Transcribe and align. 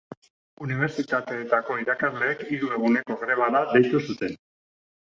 Unibertsitateetako 0.67 1.77
irakasleek 1.83 2.43
hiru 2.49 2.73
eguneko 2.79 3.21
grebara 3.27 3.65
deitu 3.79 4.05
zuten. 4.07 4.37